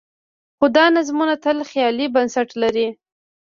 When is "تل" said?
1.43-1.57